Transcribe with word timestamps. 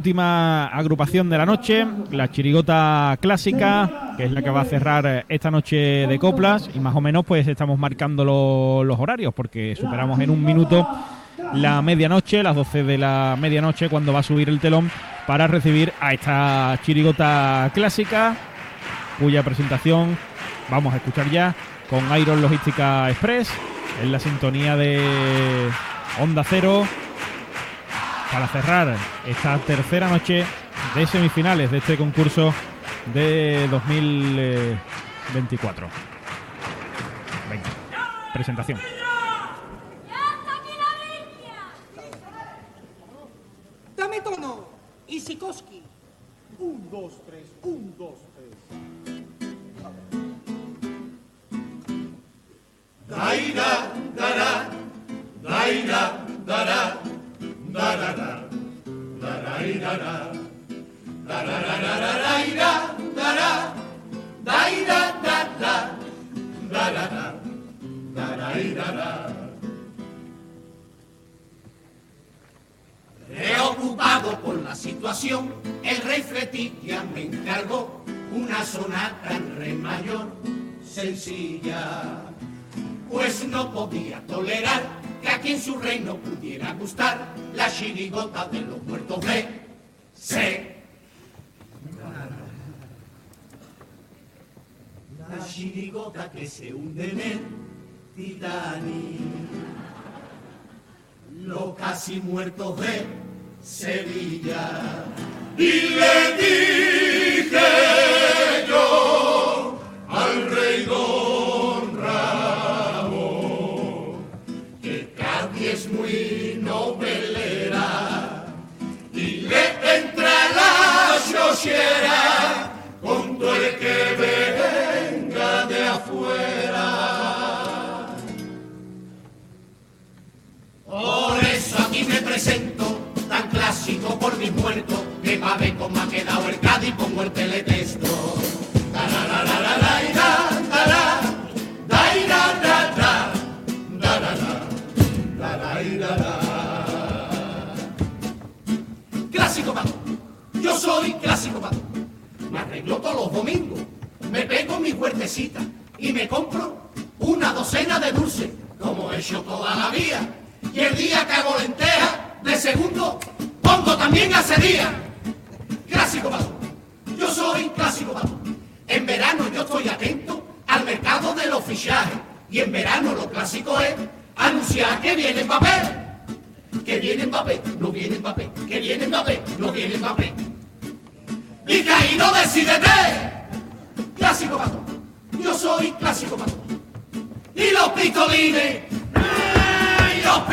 Última 0.00 0.68
agrupación 0.68 1.28
de 1.28 1.36
la 1.36 1.44
noche, 1.44 1.86
la 2.10 2.30
chirigota 2.30 3.18
clásica, 3.20 4.14
que 4.16 4.24
es 4.24 4.32
la 4.32 4.40
que 4.40 4.48
va 4.48 4.62
a 4.62 4.64
cerrar 4.64 5.26
esta 5.28 5.50
noche 5.50 5.76
de 5.76 6.18
coplas 6.18 6.70
y 6.74 6.80
más 6.80 6.96
o 6.96 7.02
menos 7.02 7.22
pues 7.26 7.46
estamos 7.46 7.78
marcando 7.78 8.24
los 8.82 8.98
horarios 8.98 9.34
porque 9.34 9.76
superamos 9.76 10.18
en 10.20 10.30
un 10.30 10.42
minuto 10.42 10.88
la 11.52 11.82
medianoche, 11.82 12.42
las 12.42 12.56
12 12.56 12.82
de 12.84 12.96
la 12.96 13.36
medianoche 13.38 13.90
cuando 13.90 14.14
va 14.14 14.20
a 14.20 14.22
subir 14.22 14.48
el 14.48 14.58
telón 14.58 14.90
para 15.26 15.46
recibir 15.46 15.92
a 16.00 16.14
esta 16.14 16.80
chirigota 16.82 17.70
clásica 17.74 18.34
cuya 19.18 19.42
presentación 19.42 20.16
vamos 20.70 20.94
a 20.94 20.96
escuchar 20.96 21.28
ya 21.30 21.54
con 21.90 22.00
Iron 22.18 22.40
Logística 22.40 23.10
Express 23.10 23.52
en 24.02 24.12
la 24.12 24.18
sintonía 24.18 24.76
de 24.76 24.98
Onda 26.18 26.42
Cero 26.42 26.86
para 28.30 28.46
cerrar 28.48 28.94
esta 29.26 29.58
tercera 29.58 30.08
noche 30.08 30.44
de 30.94 31.06
semifinales 31.06 31.70
de 31.70 31.78
este 31.78 31.96
concurso 31.96 32.52
de 33.12 33.66
2024. 33.68 35.88
Venga, 37.48 37.70
presentación. 38.32 38.78
Dame 43.96 44.20
tono. 44.20 44.68
Y 45.08 45.18
Sikoski. 45.20 45.82
Un, 46.58 46.90
dos, 46.90 47.22
tres, 47.26 47.46
un, 47.62 47.94
dos, 47.98 48.18
tres. 48.36 48.50
Daira, 53.08 53.89
pues 83.10 83.46
no 83.46 83.70
podía 83.72 84.24
tolerar 84.26 84.82
que 85.20 85.28
aquí 85.28 85.52
en 85.52 85.60
su 85.60 85.78
reino 85.78 86.16
pudiera 86.16 86.72
gustar 86.74 87.34
la 87.54 87.70
chirigota 87.70 88.48
de 88.48 88.60
los 88.62 88.82
muertos 88.84 89.20
de 89.26 89.46
C. 90.14 90.76
La 95.28 95.46
chirigota 95.46 96.30
que 96.30 96.46
se 96.46 96.72
hunde 96.72 97.10
en 97.10 97.20
el 97.20 97.40
Titanic. 98.16 99.20
Los 101.42 101.74
casi 101.76 102.20
muertos 102.20 102.80
de 102.80 103.06
Sevilla. 103.62 105.04
Y 105.58 105.70
le 105.70 106.36
dije 106.38 106.99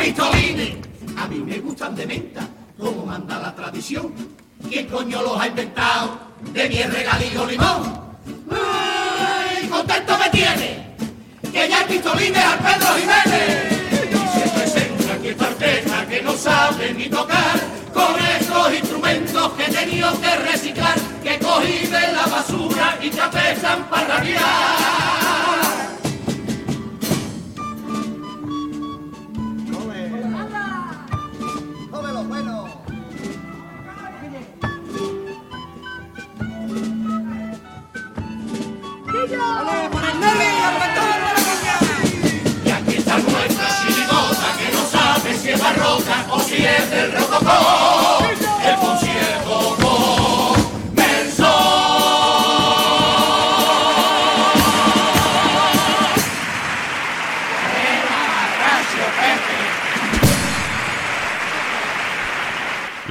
A 0.08 1.26
mí 1.28 1.38
me 1.40 1.58
gustan 1.58 1.94
de 1.94 2.06
menta, 2.06 2.40
como 2.78 3.04
manda 3.04 3.38
la 3.40 3.54
tradición. 3.54 4.10
¿Quién 4.66 4.86
coño 4.86 5.20
los 5.20 5.38
ha 5.38 5.48
inventado? 5.48 6.18
De 6.50 6.66
mi 6.66 6.82
regalillo 6.82 7.44
limón. 7.44 8.16
¡Ay, 8.50 9.68
contento 9.68 10.16
me 10.16 10.30
tiene! 10.30 10.96
Que 11.52 11.68
ya 11.68 11.80
hay 11.80 11.84
pistolines 11.88 12.42
al 12.42 12.58
Pedro 12.58 12.88
Jiménez. 12.96 13.72
Y 14.10 14.38
se 14.38 14.48
presenta 14.48 15.12
aquí 15.12 15.28
orquesta 15.28 16.06
que 16.08 16.22
no 16.22 16.32
sabe 16.32 16.94
ni 16.94 17.10
tocar 17.10 17.60
con 17.92 18.16
estos 18.18 18.74
instrumentos 18.74 19.52
que 19.52 19.64
he 19.64 19.70
tenido 19.70 20.20
que 20.22 20.36
reciclar, 20.36 20.98
que 21.22 21.38
cogí 21.38 21.86
de 21.86 22.12
la 22.12 22.26
basura 22.26 22.98
y 23.02 23.10
que 23.10 23.20
apestan 23.20 23.84
para 23.90 24.16
rabiar. 24.16 25.67
Y 39.30 40.97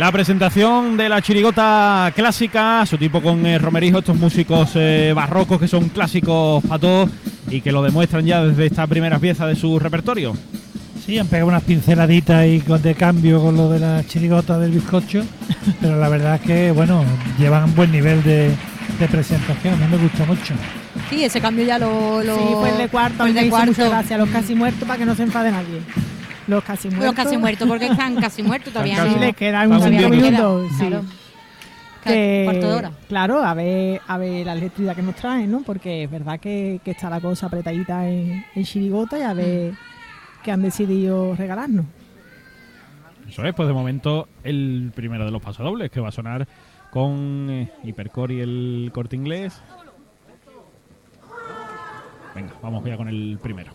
La 0.07 0.13
presentación 0.13 0.95
de 0.95 1.09
la 1.09 1.21
chirigota 1.21 2.13
clásica, 2.15 2.85
su 2.85 2.97
tipo 2.97 3.21
con 3.21 3.45
eh, 3.45 3.57
Romerijo, 3.57 3.99
estos 3.99 4.15
músicos 4.15 4.69
eh, 4.75 5.11
barrocos 5.13 5.59
que 5.59 5.67
son 5.67 5.89
clásicos 5.89 6.63
para 6.63 6.79
todos 6.79 7.09
y 7.49 7.59
que 7.59 7.73
lo 7.73 7.83
demuestran 7.83 8.25
ya 8.25 8.41
desde 8.41 8.67
esta 8.67 8.87
primera 8.87 9.19
pieza 9.19 9.45
de 9.45 9.57
su 9.57 9.77
repertorio. 9.77 10.33
Sí, 11.05 11.19
han 11.19 11.27
pegado 11.27 11.49
unas 11.49 11.63
pinceladitas 11.63 12.47
y 12.47 12.61
con 12.61 12.81
de 12.81 12.95
cambio 12.95 13.41
con 13.41 13.57
lo 13.57 13.67
de 13.67 13.79
la 13.79 14.01
chirigota 14.07 14.57
del 14.57 14.71
bizcocho, 14.71 15.25
pero 15.81 15.99
la 15.99 16.07
verdad 16.07 16.35
es 16.35 16.41
que, 16.41 16.71
bueno, 16.71 17.03
llevan 17.37 17.75
buen 17.75 17.91
nivel 17.91 18.23
de, 18.23 18.55
de 18.99 19.07
presentación, 19.09 19.73
a 19.73 19.87
mí 19.87 19.91
me 19.91 19.97
gusta 19.97 20.23
mucho. 20.23 20.53
Sí, 21.09 21.25
ese 21.25 21.41
cambio 21.41 21.65
ya 21.65 21.79
lo. 21.79 22.23
lo 22.23 22.37
Sí, 22.37 22.69
el 22.71 22.77
de 22.77 22.87
cuarto, 22.87 23.25
me 23.25 23.33
de 23.33 23.49
cuarto. 23.49 23.71
mucha 23.71 23.89
gracia. 23.89 24.17
Los 24.17 24.29
casi 24.29 24.55
muertos 24.55 24.87
para 24.87 24.99
que 24.99 25.05
no 25.05 25.15
se 25.15 25.23
enfade 25.23 25.51
nadie. 25.51 25.81
Los 26.47 26.63
casi 26.63 26.89
muertos. 26.89 27.05
Los 27.05 27.15
casi 27.15 27.37
muertos, 27.37 27.67
porque 27.67 27.87
están 27.87 28.15
casi 28.15 28.43
muertos 28.43 28.73
todavía. 28.73 29.03
Sí, 29.03 29.15
no. 29.15 29.19
les 29.19 29.35
quedan 29.35 29.71
unos 29.71 29.89
minutos. 29.89 30.71
sí. 30.77 30.87
Claro. 30.87 31.03
Que, 32.03 32.43
Cuarto 32.45 32.67
de 32.69 32.73
hora. 32.73 32.91
Claro, 33.09 33.43
a 33.43 33.53
ver, 33.53 34.01
a 34.07 34.17
ver 34.17 34.45
la 34.45 34.53
electricidad 34.53 34.95
que 34.95 35.01
nos 35.01 35.15
traen, 35.15 35.51
¿no? 35.51 35.63
Porque 35.63 36.03
es 36.03 36.11
verdad 36.11 36.39
que, 36.39 36.79
que 36.83 36.91
está 36.91 37.09
la 37.09 37.19
cosa 37.19 37.47
apretadita 37.47 38.07
en, 38.07 38.45
en 38.55 38.63
Chirigota 38.63 39.19
y 39.19 39.23
a 39.23 39.33
ver 39.33 39.73
qué 40.41 40.51
han 40.51 40.61
decidido 40.61 41.35
regalarnos. 41.35 41.85
Eso 43.27 43.43
es, 43.43 43.53
pues 43.53 43.67
de 43.67 43.73
momento 43.73 44.29
el 44.43 44.91
primero 44.95 45.25
de 45.25 45.31
los 45.31 45.41
pasodobles 45.41 45.91
que 45.91 45.99
va 45.99 46.09
a 46.09 46.11
sonar 46.13 46.47
con 46.91 47.49
eh, 47.49 47.71
Hipercore 47.83 48.35
y 48.35 48.39
el 48.39 48.91
corte 48.93 49.15
inglés. 49.15 49.61
Venga, 52.33 52.53
vamos 52.61 52.85
ya 52.85 52.95
con 52.95 53.09
el 53.09 53.37
primero. 53.41 53.71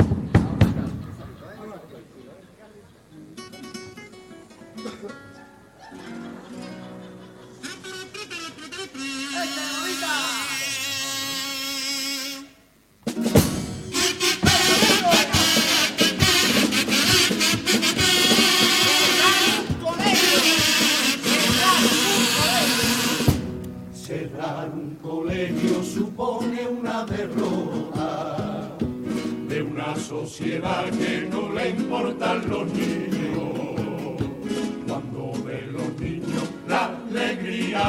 Sociedad 30.25 30.85
que 30.91 31.27
no 31.31 31.53
le 31.53 31.71
importan 31.71 32.49
los 32.49 32.67
niños. 32.73 33.72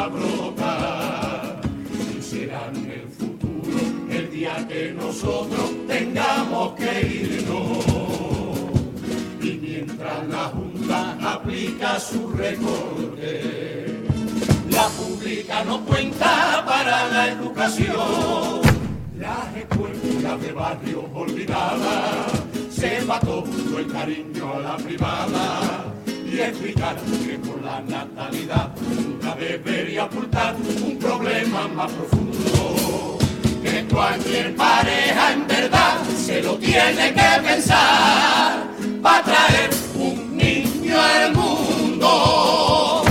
Alegría 0.04 0.08
brota 0.08 1.62
y 2.18 2.22
serán 2.22 2.76
el 2.76 3.08
futuro 3.10 3.78
el 4.10 4.32
día 4.32 4.68
que 4.68 4.94
nosotros 4.94 5.72
tengamos 5.88 6.74
que 6.74 7.02
irnos. 7.02 7.86
Y 9.42 9.60
mientras 9.62 10.28
la 10.28 10.46
Junta 10.46 11.18
aplica 11.22 12.00
su 12.00 12.30
recorte, 12.30 14.04
la 14.70 14.88
pública 14.90 15.64
no 15.64 15.84
cuenta 15.86 16.64
para 16.66 17.08
la 17.10 17.32
educación. 17.32 18.62
Las 19.18 19.56
escuelas 19.56 20.42
de 20.42 20.52
barrio 20.52 21.10
olvidadas 21.14 22.44
se 22.70 23.02
mató 23.06 23.44
el 23.78 23.92
cariño 23.92 24.54
a 24.54 24.60
la 24.60 24.78
privada 24.78 25.93
y 26.34 26.42
explicar 26.42 26.96
que 26.96 27.38
por 27.38 27.62
la 27.62 27.80
natalidad 27.82 28.72
nunca 28.98 29.36
debería 29.36 30.06
ocultar 30.06 30.56
un 30.56 30.98
problema 30.98 31.68
más 31.68 31.92
profundo. 31.92 33.20
Que 33.62 33.86
cualquier 33.86 34.56
pareja 34.56 35.34
en 35.34 35.48
verdad 35.48 35.98
se 36.18 36.42
lo 36.42 36.56
tiene 36.56 37.14
que 37.14 37.42
pensar 37.48 38.64
para 39.02 39.24
traer 39.24 39.70
un 39.96 40.36
niño 40.36 40.96
al 41.00 41.34
mundo 41.34 43.04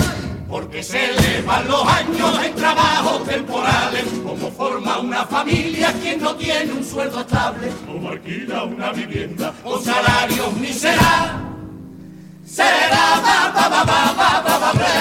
porque 0.49 0.83
se 0.83 1.13
le 1.13 1.41
van 1.43 1.67
los 1.67 1.87
años 1.87 2.45
en 2.45 2.55
trabajos 2.55 3.23
temporales, 3.25 4.03
como 4.23 4.51
forma 4.51 4.99
una 4.99 5.25
familia 5.25 5.93
quien 5.93 6.21
no 6.21 6.35
tiene 6.35 6.71
un 6.73 6.83
sueldo 6.83 7.21
estable, 7.21 7.69
como 7.87 8.09
alquila 8.09 8.63
una 8.63 8.91
vivienda 8.91 9.51
con 9.63 9.83
salarios 9.83 10.53
miserables. 10.57 11.52
Será 12.53 13.17
ba 13.25 13.49
ba 13.55 13.65
ba 13.73 13.81
ba 13.89 14.01
ba 14.19 14.31
ba 14.45 14.55
ba 14.61 14.71
bre. 14.77 14.93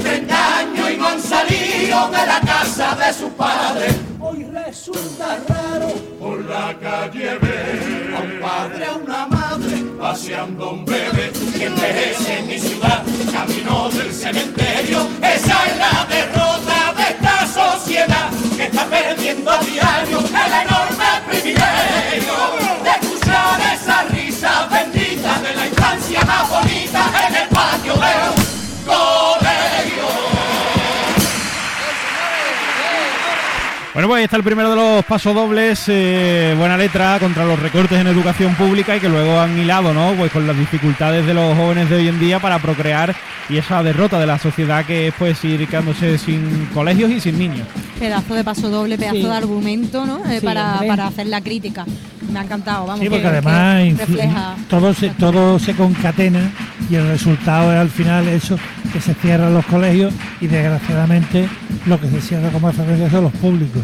30 0.00 0.58
años 0.58 0.90
y 0.92 0.96
no 0.96 1.18
salido 1.18 2.08
de 2.14 2.22
la 2.32 2.40
casa 2.40 2.94
de 2.94 3.12
su 3.12 3.28
padre. 3.30 3.86
Hoy 4.20 4.44
resulta 4.44 5.38
raro 5.48 5.88
por 6.20 6.44
la 6.44 6.72
calle 6.78 7.36
ver 7.38 8.14
a 8.16 8.20
un 8.20 8.40
padre, 8.40 8.84
a 8.86 8.92
una 8.94 9.26
madre, 9.26 9.76
paseando 9.98 10.70
un 10.70 10.84
bebé 10.84 11.32
que 11.58 11.64
envejece 11.64 12.38
en 12.38 12.46
mi 12.46 12.58
ciudad, 12.60 13.02
camino 13.32 13.88
del 13.90 14.12
cementerio. 14.12 15.08
Esa 15.20 15.66
es 15.66 15.76
la 15.78 16.06
derrota 16.08 16.94
de 16.96 17.02
esta 17.10 17.46
sociedad 17.48 18.30
que 18.56 18.64
está 18.66 18.84
perdiendo 18.84 19.50
a 19.50 19.58
diario 19.58 20.15
Bueno, 34.06 34.12
pues 34.12 34.18
ahí 34.20 34.24
está 34.26 34.36
el 34.36 34.44
primero 34.44 34.70
de 34.70 34.76
los 34.76 35.04
pasodobles, 35.04 35.82
eh, 35.88 36.54
buena 36.56 36.76
letra 36.76 37.18
contra 37.18 37.44
los 37.44 37.58
recortes 37.58 37.98
en 38.00 38.06
educación 38.06 38.54
pública 38.54 38.96
y 38.96 39.00
que 39.00 39.08
luego 39.08 39.40
han 39.40 39.58
hilado, 39.58 39.92
¿no? 39.92 40.12
Pues 40.16 40.30
con 40.30 40.46
las 40.46 40.56
dificultades 40.56 41.26
de 41.26 41.34
los 41.34 41.56
jóvenes 41.56 41.90
de 41.90 41.96
hoy 41.96 42.06
en 42.08 42.20
día 42.20 42.38
para 42.38 42.60
procrear 42.60 43.16
y 43.48 43.56
esa 43.56 43.82
derrota 43.82 44.20
de 44.20 44.26
la 44.26 44.38
sociedad 44.38 44.84
que 44.84 45.08
es 45.08 45.14
pues 45.18 45.42
ir 45.44 45.66
quedándose 45.66 46.18
sin 46.18 46.66
colegios 46.72 47.10
y 47.10 47.18
sin 47.20 47.36
niños. 47.36 47.66
Pedazo 47.98 48.34
de 48.34 48.44
paso 48.44 48.70
doble, 48.70 48.96
pedazo 48.96 49.16
Sí. 49.16 49.22
de 49.24 49.32
argumento, 49.32 50.06
¿no? 50.06 50.18
Eh, 50.30 50.38
Sí, 50.38 50.46
para, 50.46 51.06
hacer 51.06 51.26
la 51.26 51.40
crítica. 51.40 51.84
Me 52.32 52.38
ha 52.38 52.42
encantado, 52.42 52.86
vamos. 52.86 53.00
Sí, 53.00 53.04
que- 53.06 53.10
porque 53.10 53.22
que 53.22 53.28
además 53.28 53.98
refleja. 53.98 54.54
todo, 54.70 54.94
se, 54.94 55.08
todo 55.10 55.58
se 55.58 55.74
concatena 55.74 56.50
y 56.90 56.94
el 56.94 57.08
resultado 57.08 57.72
es 57.72 57.78
al 57.78 57.90
final 57.90 58.28
eso, 58.28 58.56
que 58.92 59.00
se 59.00 59.14
cierran 59.14 59.52
los 59.52 59.66
colegios 59.66 60.12
y 60.40 60.46
desgraciadamente 60.46 61.48
lo 61.86 62.00
que 62.00 62.08
se 62.08 62.20
cierra 62.20 62.50
con 62.50 62.62
más 62.62 62.74
frecuencia 62.76 63.10
son 63.10 63.24
los 63.24 63.32
públicos. 63.32 63.82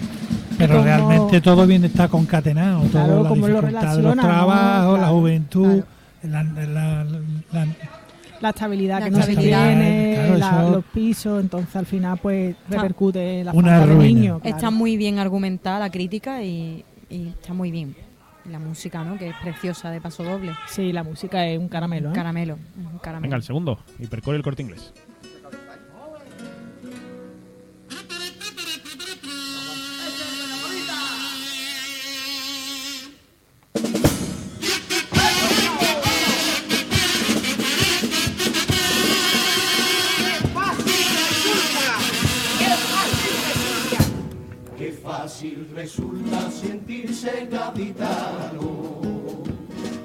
Pero 0.67 0.75
como- 0.75 0.85
realmente 0.85 1.41
todo 1.41 1.67
bien 1.67 1.85
está 1.85 2.09
concatenado, 2.09 2.83
Claro, 2.91 3.07
todo 3.15 3.23
la 3.25 3.29
como 3.29 3.49
lo 3.49 3.61
dificultad 3.61 3.97
de 3.97 4.03
los 4.03 4.17
trabajos, 4.17 4.93
la 4.93 4.99
Claro, 4.99 5.13
juventud, 5.15 5.85
la- 6.23 6.43
la- 6.43 7.05
la- 7.05 7.67
la 8.41 8.49
estabilidad 8.49 8.99
La 9.01 9.05
que 9.05 9.11
no 9.13 9.17
se 9.23 9.31
estabilidad, 9.31 9.67
tiene, 9.69 10.15
claro, 10.17 10.37
la- 10.39 10.63
eso- 10.63 10.71
los 10.73 10.85
pisos, 10.87 11.41
entonces 11.41 11.77
al 11.77 11.87
final 11.87 12.19
pues 12.21 12.57
repercute 12.69 13.41
en 13.41 13.47
la 13.47 13.53
Una 13.53 13.71
falta 13.73 13.87
de 13.87 13.95
ruina. 13.95 14.05
niños. 14.05 14.41
claro. 14.43 14.57
Está 14.57 14.71
muy 14.71 14.97
bien 14.97 15.19
argumentada 15.21 15.79
la 15.79 15.91
crítica 15.91 16.43
y, 16.43 16.85
y 17.09 17.29
está 17.29 17.55
muy 17.55 17.71
bien. 17.71 17.95
La 18.51 18.59
música, 18.59 19.05
¿no? 19.05 19.17
Que 19.17 19.29
es 19.29 19.37
preciosa 19.41 19.89
de 19.93 20.01
paso 20.01 20.25
doble. 20.25 20.51
Sí, 20.67 20.93
la 20.93 21.05
música 21.05 21.47
es 21.47 21.57
un 21.61 21.69
caramelo. 21.69 22.09
Un 22.09 22.13
¿eh? 22.13 22.17
caramelo. 22.17 22.59
Un 22.77 22.99
caramelo. 22.99 23.23
Venga, 23.23 23.37
el 23.37 23.45
segundo, 23.45 23.79
Hipercore 24.01 24.37
y 24.37 24.39
el 24.39 24.43
corte 24.43 24.63
inglés. 24.63 24.93
Resulta 45.93 46.51
sentirse 46.51 47.49
gaditano 47.51 49.43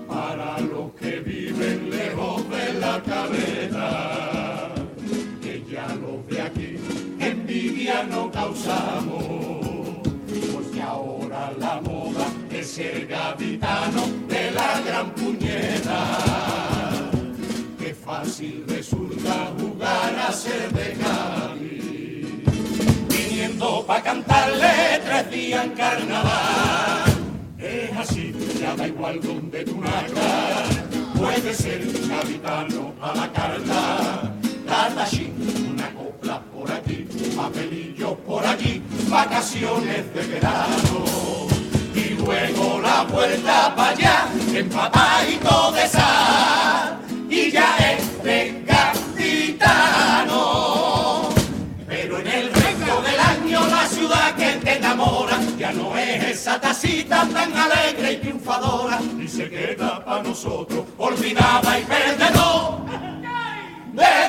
para 0.06 0.60
los 0.60 0.92
que 1.00 1.20
viven 1.22 1.90
lejos 1.90 2.50
de 2.50 2.74
la 2.74 3.02
cabeza. 3.04 4.70
Que 5.42 5.64
ya 5.72 5.88
los 5.96 6.28
de 6.28 6.42
aquí 6.42 6.76
envidia 7.20 8.04
no 8.04 8.30
causamos, 8.30 10.00
porque 10.54 10.82
ahora 10.82 11.54
la 11.58 11.80
moda 11.80 12.26
es 12.52 12.68
ser 12.68 13.08
gaditano 13.08 14.08
de 14.28 14.52
la 14.52 14.82
gran 14.82 15.12
puñeta. 15.12 16.00
Qué 17.80 17.94
fácil 17.94 18.66
resulta 18.68 19.54
jugar 19.58 20.16
a 20.28 20.34
ser 20.34 20.70
pa' 23.88 24.02
cantarle 24.02 25.00
tres 25.06 25.32
días 25.32 25.64
en 25.64 25.72
carnaval. 25.72 27.06
Es 27.58 27.98
así, 27.98 28.34
ya 28.60 28.76
da 28.76 28.86
igual 28.86 29.20
donde 29.22 29.64
tú 29.64 29.80
nazcas, 29.80 30.68
puede 31.16 31.54
ser 31.54 31.82
capitano 32.10 32.94
a 33.02 33.16
la 33.16 33.32
carta. 33.32 34.34
Tardachín, 34.68 35.34
una 35.74 35.90
copla 35.94 36.42
por 36.54 36.70
aquí, 36.70 37.08
papelillos 37.36 38.18
por 38.28 38.46
allí, 38.46 38.84
vacaciones 39.10 40.14
de 40.14 40.22
verano. 40.34 41.48
Y 41.96 42.10
luego 42.22 42.82
la 42.82 43.04
vuelta 43.04 43.74
para 43.74 43.92
allá, 43.92 44.28
empapadito 44.54 45.72
de 45.72 45.88
sal, 45.88 47.00
y 47.30 47.52
ya 47.52 47.76
es 47.78 48.07
nosotros, 60.24 60.86
olvidada 60.98 61.80
y 61.80 61.84
perdedor. 61.84 62.78
De 63.94 64.28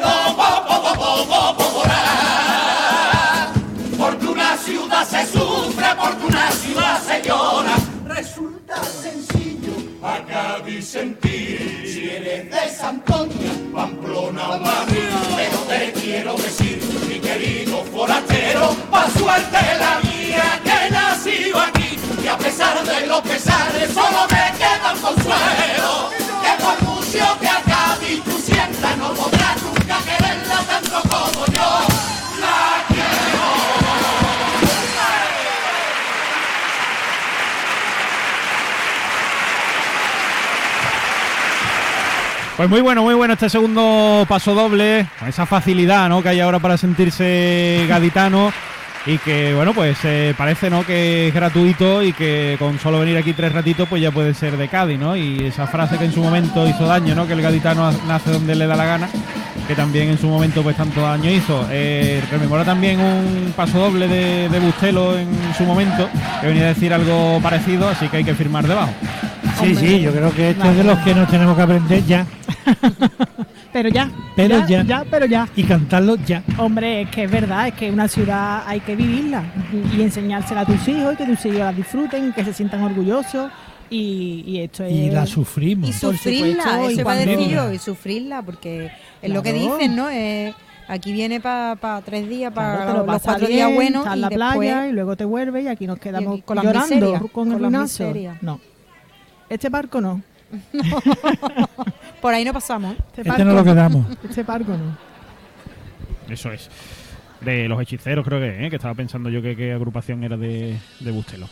porque 3.98 4.26
una 4.26 4.56
ciudad 4.56 5.04
se 5.04 5.26
sufre, 5.26 5.86
porque 6.00 6.26
una 6.26 6.50
ciudad 6.52 7.02
se 7.02 7.22
llora. 7.22 7.74
Resulta 8.06 8.82
sencillo 8.84 9.72
acá 10.02 10.60
disentir. 10.64 11.82
Si 11.84 12.08
eres 12.08 12.50
de 12.50 12.76
Santoña, 12.76 13.52
Pamplona 13.74 14.50
o 14.50 14.58
Madrid, 14.60 15.08
pero 15.36 15.58
te 15.68 15.92
quiero 16.00 16.34
decir, 16.34 16.80
mi 17.08 17.18
querido 17.18 17.84
forastero, 17.84 18.74
pa' 18.90 19.10
suerte 19.10 19.58
la 19.78 19.98
vida 19.98 20.07
pesar 22.58 22.84
de 22.84 23.06
los 23.06 23.20
pesares 23.20 23.92
solo 23.92 24.26
me 24.30 24.58
queda 24.58 24.92
un 24.92 25.00
consuelo, 25.00 26.10
que 26.42 26.64
por 26.64 26.82
mucho 26.82 27.38
que 27.40 27.48
a 27.48 27.62
Cádiz 27.62 28.24
tú 28.24 28.32
no 28.98 29.14
podrás 29.14 29.62
nunca 29.62 29.98
quererla 30.04 30.64
tanto 30.66 31.00
como 31.08 31.46
yo 31.46 31.70
la 32.40 32.84
quiero. 32.88 33.08
Pues 42.56 42.68
muy 42.68 42.80
bueno, 42.80 43.04
muy 43.04 43.14
bueno 43.14 43.34
este 43.34 43.48
segundo 43.50 44.26
paso 44.28 44.56
doble, 44.56 45.06
esa 45.28 45.46
facilidad 45.46 46.08
¿no? 46.08 46.24
que 46.24 46.30
hay 46.30 46.40
ahora 46.40 46.58
para 46.58 46.76
sentirse 46.76 47.86
gaditano 47.88 48.52
y 49.08 49.16
que 49.16 49.54
bueno 49.54 49.72
pues 49.72 49.96
eh, 50.04 50.34
parece 50.36 50.68
no 50.68 50.84
que 50.84 51.28
es 51.28 51.34
gratuito 51.34 52.02
y 52.02 52.12
que 52.12 52.56
con 52.58 52.78
solo 52.78 53.00
venir 53.00 53.16
aquí 53.16 53.32
tres 53.32 53.52
ratitos 53.52 53.88
pues 53.88 54.02
ya 54.02 54.10
puede 54.10 54.34
ser 54.34 54.58
de 54.58 54.68
Cádiz, 54.68 54.98
¿no? 54.98 55.16
Y 55.16 55.46
esa 55.46 55.66
frase 55.66 55.96
que 55.96 56.04
en 56.04 56.12
su 56.12 56.22
momento 56.22 56.68
hizo 56.68 56.84
daño, 56.84 57.14
¿no? 57.14 57.26
Que 57.26 57.32
el 57.32 57.40
gaditano 57.40 57.90
nace 58.06 58.30
donde 58.30 58.54
le 58.54 58.66
da 58.66 58.76
la 58.76 58.84
gana, 58.84 59.08
que 59.66 59.74
también 59.74 60.10
en 60.10 60.18
su 60.18 60.26
momento 60.28 60.62
pues 60.62 60.76
tanto 60.76 61.00
daño 61.00 61.30
hizo. 61.30 61.66
Eh, 61.70 62.22
rememora 62.30 62.66
también 62.66 63.00
un 63.00 63.54
paso 63.56 63.78
doble 63.78 64.08
de, 64.08 64.50
de 64.50 64.60
Bustelo 64.60 65.18
en 65.18 65.30
su 65.56 65.64
momento, 65.64 66.06
que 66.42 66.46
venía 66.46 66.64
a 66.64 66.68
decir 66.68 66.92
algo 66.92 67.40
parecido, 67.42 67.88
así 67.88 68.08
que 68.08 68.18
hay 68.18 68.24
que 68.24 68.34
firmar 68.34 68.68
debajo. 68.68 68.92
Sí, 69.58 69.74
sí, 69.74 70.00
yo 70.02 70.12
creo 70.12 70.30
que 70.34 70.50
esto 70.50 70.70
es 70.70 70.76
de 70.76 70.84
los 70.84 70.98
que 70.98 71.14
nos 71.14 71.30
tenemos 71.30 71.56
que 71.56 71.62
aprender 71.62 72.04
ya 72.04 72.26
Pero 73.78 73.88
ya. 73.90 74.10
Pero 74.34 74.66
ya. 74.66 74.82
Ya, 74.82 75.04
pero 75.08 75.26
ya. 75.26 75.48
y 75.54 75.62
cantarlo 75.62 76.16
ya. 76.26 76.42
Hombre, 76.58 77.02
es 77.02 77.10
que 77.10 77.24
es 77.24 77.30
verdad, 77.30 77.68
es 77.68 77.74
que 77.74 77.90
una 77.90 78.08
ciudad 78.08 78.62
hay 78.66 78.80
que 78.80 78.96
vivirla 78.96 79.44
y 79.96 80.02
enseñársela 80.02 80.62
a 80.62 80.64
tus 80.66 80.86
hijos 80.88 81.14
y 81.14 81.16
que 81.16 81.24
tus 81.26 81.44
hijos 81.46 81.58
la 81.58 81.72
disfruten, 81.72 82.32
que 82.32 82.44
se 82.44 82.52
sientan 82.52 82.82
orgullosos 82.82 83.50
y, 83.90 84.42
y 84.46 84.58
esto 84.60 84.82
es... 84.84 84.92
Y 84.92 85.10
la 85.10 85.26
sufrimos. 85.26 85.88
Y 85.88 85.92
sufrirla, 85.92 86.62
supuesto, 86.64 86.90
y 86.90 86.92
eso 86.92 87.00
iba 87.00 87.12
a 87.12 87.16
decir 87.16 87.48
yo, 87.48 87.72
y 87.72 87.78
sufrirla, 87.78 88.42
porque 88.42 88.90
es 89.22 89.30
lo 89.32 89.42
que 89.42 89.52
dicen, 89.52 89.94
¿no? 89.96 90.10
Eh, 90.10 90.52
aquí 90.88 91.12
viene 91.12 91.40
para 91.40 92.00
tres 92.04 92.28
días, 92.28 92.52
para 92.52 92.76
Claro, 92.84 93.06
los 93.06 93.22
cuatro 93.22 93.46
bien, 93.46 93.58
días 93.58 93.74
buenos 93.74 94.06
y 94.06 94.12
en 94.12 94.20
la 94.20 94.28
después... 94.28 94.58
playa 94.58 94.88
y 94.88 94.92
luego 94.92 95.16
te 95.16 95.24
vuelves 95.24 95.64
y 95.64 95.68
aquí 95.68 95.86
nos 95.86 95.98
quedamos 95.98 96.34
aquí 96.34 96.42
con 96.42 96.56
llorando 96.58 96.94
miserias, 96.96 97.20
con 97.20 97.28
con 97.30 97.46
el 97.48 97.52
las 97.52 97.60
ruinazo. 97.62 98.04
miserias. 98.04 98.42
No. 98.42 98.60
Este 99.48 99.68
barco 99.68 100.00
no. 100.00 100.20
Por 102.20 102.34
ahí 102.34 102.44
no 102.44 102.52
pasamos. 102.52 102.96
Este, 103.16 103.28
Este 103.28 103.44
no 103.44 103.52
lo 103.52 103.64
quedamos. 103.64 104.06
Este 104.24 104.42
barco 104.42 104.72
no. 104.72 104.96
Eso 106.32 106.52
es. 106.52 106.70
De 107.40 107.68
los 107.68 107.80
hechiceros, 107.80 108.24
creo 108.24 108.40
que, 108.40 108.66
¿eh? 108.66 108.70
que 108.70 108.76
estaba 108.76 108.94
pensando 108.94 109.28
yo 109.28 109.40
que 109.40 109.54
qué 109.54 109.72
agrupación 109.72 110.24
era 110.24 110.36
de, 110.36 110.76
de 111.00 111.10
Bustelo. 111.10 111.48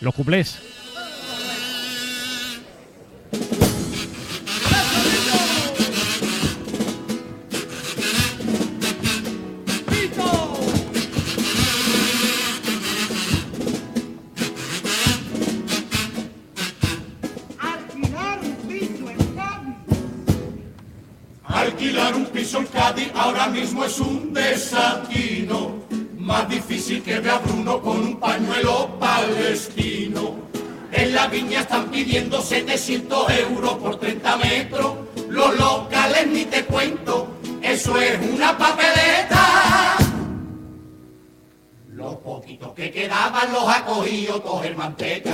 Los 0.00 0.14
cuplés. 0.14 0.79
En 22.52 22.66
Cádiz 22.66 23.12
ahora 23.14 23.46
mismo 23.46 23.84
es 23.84 24.00
un 24.00 24.34
desatino, 24.34 25.76
más 26.18 26.48
difícil 26.48 27.00
que 27.00 27.20
ver 27.20 27.30
a 27.30 27.38
Bruno 27.38 27.80
con 27.80 28.00
un 28.00 28.18
pañuelo 28.18 28.98
palestino. 28.98 30.34
En 30.90 31.14
la 31.14 31.28
viña 31.28 31.60
están 31.60 31.88
pidiendo 31.92 32.42
700 32.42 33.30
euros 33.38 33.74
por 33.74 34.00
30 34.00 34.36
metros, 34.38 34.94
los 35.28 35.56
locales 35.56 36.26
ni 36.26 36.44
te 36.44 36.64
cuento, 36.64 37.28
eso 37.62 37.96
es 38.00 38.18
una 38.32 38.58
papeleta. 38.58 39.96
Los 41.86 42.16
poquitos 42.16 42.72
que 42.72 42.90
quedaban 42.90 43.52
los 43.52 43.68
ha 43.68 43.84
cogido 43.84 44.42
coger 44.42 44.76
manteca. 44.76 45.30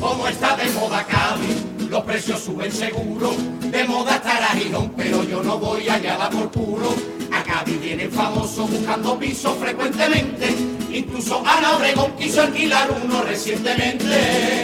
Como 0.00 0.26
está 0.26 0.56
de 0.56 0.70
moda 0.70 1.04
Cádiz, 1.04 1.90
los 1.90 2.02
precios 2.04 2.40
suben 2.40 2.72
seguro. 2.72 3.34
De 3.74 3.82
moda 3.88 4.14
estará 4.14 4.50
Girón, 4.50 4.92
pero 4.96 5.24
yo 5.24 5.42
no 5.42 5.58
voy 5.58 5.88
allá 5.88 6.16
da 6.16 6.30
por 6.30 6.48
culo. 6.52 6.94
A 7.32 7.42
Cádiz 7.42 7.80
vienen 7.80 8.08
famosos 8.08 8.70
buscando 8.70 9.18
pisos 9.18 9.58
frecuentemente. 9.58 10.54
Incluso 10.92 11.42
Ana 11.44 11.76
Obregón 11.76 12.12
quiso 12.16 12.42
alquilar 12.42 12.88
uno 13.04 13.22
recientemente. 13.22 14.62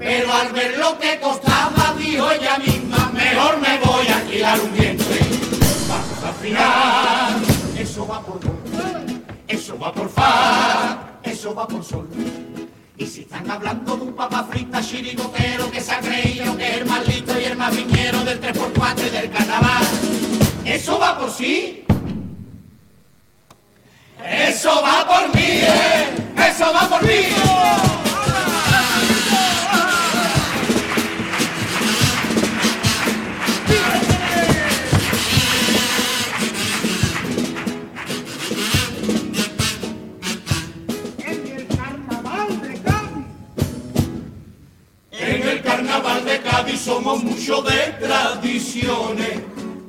Pero 0.00 0.32
al 0.32 0.52
ver 0.52 0.76
lo 0.76 0.98
que 0.98 1.20
costaba, 1.20 1.94
dijo 1.96 2.28
ella 2.32 2.58
misma, 2.58 3.12
mejor 3.14 3.60
me 3.60 3.78
voy 3.78 4.08
a 4.08 4.16
alquilar 4.16 4.60
un 4.60 4.72
vientre. 4.72 5.20
Vamos 5.88 6.24
a 6.24 6.28
afinar, 6.30 7.36
eso 7.78 8.08
va 8.08 8.20
por 8.22 8.40
dos. 8.40 8.50
Eso 9.46 9.78
va 9.78 9.92
por 9.92 10.08
fa, 10.08 11.20
eso 11.22 11.54
va 11.54 11.68
por 11.68 11.84
sol. 11.84 12.08
Y 12.98 13.06
si 13.06 13.20
están 13.22 13.50
hablando 13.50 13.96
de 13.96 14.02
un 14.04 14.14
papa 14.14 14.44
frita 14.44 14.80
chirigotero 14.80 15.70
que 15.70 15.80
se 15.80 15.92
ha 15.92 16.00
creído 16.00 16.56
que 16.56 16.66
es 16.66 16.76
el 16.78 16.86
más 16.86 17.06
listo 17.06 17.38
y 17.38 17.44
el 17.44 17.56
más 17.56 17.76
viñero 17.76 18.24
del 18.24 18.40
3x4 18.40 19.06
y 19.06 19.10
del 19.10 19.30
carnaval, 19.30 19.84
eso 20.64 20.98
va 20.98 21.18
por 21.18 21.30
sí. 21.30 21.84
Eso 24.24 24.82
va 24.82 25.06
por 25.06 25.36
mí, 25.36 25.42
¿eh? 25.42 26.06
Eso 26.48 26.72
va 26.72 26.88
por 26.88 27.02
mí. 27.02 28.05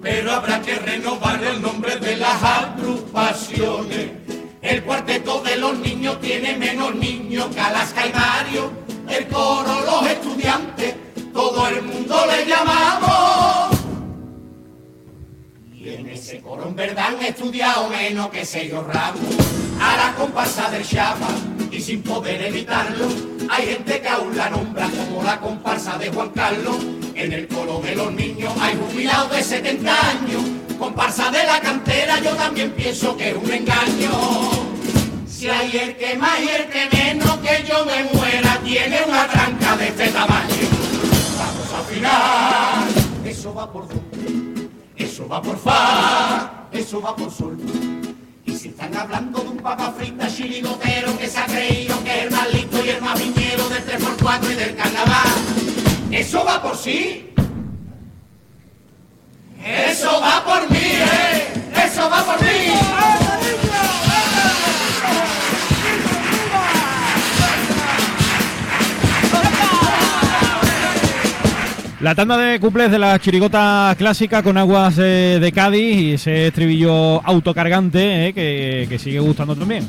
Pero 0.02 0.32
habrá 0.32 0.62
que 0.62 0.76
renovar 0.76 1.44
el 1.44 1.62
nombre 1.62 1.98
de 1.98 2.16
las 2.16 2.42
agrupaciones. 2.42 4.12
El 4.62 4.84
cuarteto 4.84 5.42
de 5.42 5.58
los 5.58 5.78
niños 5.80 6.22
tiene 6.22 6.56
menos 6.56 6.96
niños 6.96 7.48
que 7.54 7.60
Alaska 7.60 8.08
y 8.08 8.14
Mario. 8.14 8.72
El 9.10 9.28
coro, 9.28 9.82
los 9.82 10.10
estudiantes, 10.10 10.96
todo 11.34 11.68
el 11.68 11.82
mundo 11.82 12.18
le 12.28 12.46
llamamos. 12.46 13.78
Y 15.74 15.90
en 15.90 16.08
ese 16.08 16.40
coro 16.42 16.68
en 16.68 16.76
verdad 16.76 17.08
han 17.08 17.26
estudiado 17.26 17.90
menos 17.90 18.30
que 18.30 18.46
Sergio 18.46 18.84
Ramos. 18.84 19.36
A 19.82 19.98
la 19.98 20.16
comparsa 20.16 20.72
del 20.72 20.88
Chapa 20.88 21.28
y 21.72 21.80
sin 21.82 22.02
poder 22.02 22.42
evitarlo, 22.42 23.08
hay 23.50 23.68
gente 23.68 24.02
que 24.02 24.08
aún 24.08 24.36
la 24.36 24.50
nombra 24.50 24.88
como 24.90 25.24
la 25.24 25.40
comparsa 25.40 25.98
de 25.98 26.10
Juan 26.10 26.30
Carlos. 26.30 26.78
En 27.18 27.34
el 27.34 27.48
coro 27.48 27.80
de 27.80 27.96
los 27.96 28.14
niños 28.14 28.54
hay 28.62 28.78
jubilados 28.78 29.32
de 29.32 29.44
70 29.44 29.92
años. 29.92 30.44
Comparsa 30.78 31.32
de 31.32 31.44
la 31.46 31.60
cantera 31.60 32.20
yo 32.20 32.36
también 32.36 32.72
pienso 32.74 33.18
que 33.18 33.32
es 33.32 33.36
un 33.36 33.52
engaño. 33.52 34.12
Si 35.28 35.50
hay 35.50 35.76
el 35.78 35.98
que 35.98 36.16
más 36.16 36.40
y 36.40 36.48
el 36.48 36.70
que 36.70 36.88
menos 36.96 37.38
que 37.38 37.66
yo 37.68 37.84
me 37.86 38.04
muera 38.14 38.60
tiene 38.64 39.02
una 39.08 39.28
tranca 39.28 39.76
de 39.78 39.88
este 39.88 40.10
tamaño. 40.10 40.68
Vamos 41.40 41.74
a 41.74 41.80
afinar, 41.80 42.88
eso 43.26 43.52
va 43.52 43.74
por 43.74 43.88
dos. 43.88 43.98
Eso 44.96 45.28
va 45.28 45.42
por 45.42 45.58
fa, 45.58 46.68
eso 46.72 47.02
va 47.02 47.16
por 47.16 47.32
sol. 47.32 47.58
Y 48.46 48.52
si 48.56 48.68
están 48.68 48.96
hablando 48.96 49.40
de 49.40 49.50
un 49.50 49.58
papa 49.58 49.92
frita 49.98 50.28
chirigotero 50.28 51.18
que 51.18 51.28
se 51.28 51.40
ha 51.40 51.46
creído 51.48 52.04
que 52.04 52.20
es 52.20 52.26
el 52.26 52.32
más 52.32 52.54
listo 52.54 52.86
y 52.86 52.90
el 52.90 53.02
más 53.02 53.20
viñero 53.20 53.68
del 53.70 53.84
3x4 53.88 54.52
y 54.52 54.56
del 54.56 54.76
carnaval, 54.76 55.87
eso 56.20 56.44
va 56.46 56.62
por 56.62 56.76
sí. 56.78 57.24
Eso 59.64 60.22
va 60.22 60.44
por 60.46 60.70
mí, 60.72 60.78
¿eh? 60.80 61.48
Eso 61.86 62.10
va 62.10 62.24
por 62.24 62.42
mí. 62.42 62.48
La 72.00 72.14
tanda 72.14 72.38
de 72.38 72.60
cuplés 72.60 72.92
de 72.92 73.00
la 73.00 73.18
chirigota 73.20 73.96
clásica 73.98 74.44
con 74.44 74.56
aguas 74.58 74.96
eh, 75.00 75.40
de 75.42 75.52
Cádiz 75.52 75.98
y 75.98 76.14
ese 76.14 76.48
estribillo 76.48 77.26
autocargante 77.26 78.28
eh, 78.28 78.34
que, 78.34 78.86
que 78.88 79.00
sigue 79.00 79.20
gustando 79.20 79.56
también. 79.56 79.84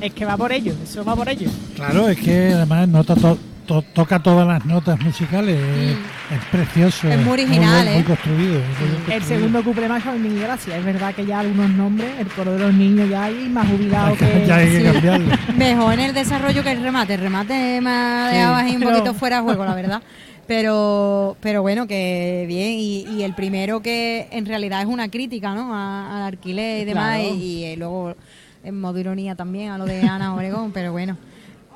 Es 0.00 0.14
que 0.14 0.24
va 0.24 0.38
por 0.38 0.52
ello, 0.52 0.72
eso 0.82 1.04
va 1.04 1.14
por 1.14 1.28
ello. 1.28 1.50
Claro, 1.76 2.08
es 2.08 2.18
que 2.18 2.52
además 2.54 2.88
nota 2.88 3.14
to- 3.14 3.38
to- 3.66 3.82
toca 3.82 4.18
todas 4.22 4.46
las 4.46 4.64
notas 4.64 5.00
musicales. 5.00 5.56
Es, 5.58 6.36
es 6.38 6.44
precioso. 6.50 7.06
Mm. 7.06 7.10
Es 7.12 7.18
muy 7.20 7.32
original, 7.32 7.84
muy, 7.84 7.92
muy 7.94 8.02
¿eh? 8.02 8.04
construido. 8.04 8.38
muy 8.38 8.48
bien 8.58 8.60
El 8.60 8.98
construido. 9.04 9.22
segundo 9.28 9.64
cuplé 9.64 9.86
ha 9.86 9.98
hecho 9.98 10.12
mil 10.12 10.38
gracias. 10.40 10.76
Es 10.78 10.84
verdad 10.84 11.14
que 11.14 11.26
ya 11.26 11.40
algunos 11.40 11.70
nombres, 11.70 12.10
el 12.18 12.28
coro 12.28 12.52
de 12.52 12.58
los 12.60 12.74
niños 12.74 13.08
ya 13.10 13.24
hay 13.24 13.48
más 13.48 13.68
jubilado 13.68 14.16
que. 14.16 14.44
ya 14.46 14.56
hay 14.56 14.68
que 14.70 14.78
Sí. 14.78 14.84
cambiarlo. 14.92 15.36
Mejor 15.56 15.94
en 15.94 16.00
el 16.00 16.14
desarrollo 16.14 16.62
que 16.62 16.72
el 16.72 16.82
remate. 16.82 17.14
El 17.14 17.20
remate 17.20 17.80
me 17.80 17.90
ha 17.90 18.28
Sí, 18.30 18.36
dejado 18.36 18.54
ahí 18.54 18.72
un 18.74 18.78
pero- 18.80 18.90
poquito 18.92 19.14
fuera 19.14 19.36
de 19.36 19.42
juego, 19.42 19.64
la 19.64 19.74
verdad. 19.74 20.02
Pero, 20.46 21.36
pero 21.40 21.62
bueno, 21.62 21.86
que 21.86 22.44
bien. 22.46 22.72
Y, 22.78 23.06
y 23.18 23.22
el 23.22 23.34
primero 23.34 23.80
que 23.80 24.28
en 24.30 24.44
realidad 24.46 24.80
es 24.82 24.86
una 24.86 25.08
crítica, 25.08 25.54
¿no? 25.54 25.74
A- 25.74 26.16
Al 26.18 26.22
alquiler 26.24 26.82
y 26.82 26.84
demás. 26.84 27.18
Claro. 27.18 27.34
Y, 27.34 27.42
y, 27.42 27.64
eh, 27.64 27.76
luego 27.76 28.14
en 28.62 28.80
modo 28.80 28.98
ironía 28.98 29.34
también 29.34 29.70
a 29.72 29.78
lo 29.78 29.84
de 29.86 30.02
Ana 30.02 30.34
Obregón. 30.34 30.70
Pero 30.72 30.92
bueno. 30.92 31.16